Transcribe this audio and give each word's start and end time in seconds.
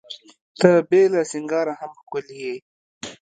ته 0.59 0.69
بې 0.89 1.01
له 1.13 1.21
سینګاره 1.31 1.73
هم 1.79 1.91
ښکلي 2.01 2.37
یې. 2.45 2.55